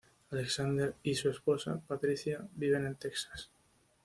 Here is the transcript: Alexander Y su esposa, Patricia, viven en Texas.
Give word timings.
Alexander 0.31 0.95
Y 1.03 1.13
su 1.13 1.29
esposa, 1.29 1.79
Patricia, 1.87 2.39
viven 2.55 2.87
en 2.87 2.95
Texas. 2.95 3.51